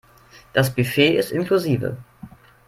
Das 0.53 0.73
Buffet 0.73 1.13
ist 1.15 1.31
inklusive. 1.31 1.95